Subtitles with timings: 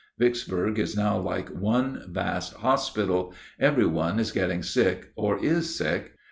[0.17, 6.13] Vicksburg is now like one vast hospital every one is getting sick or is sick.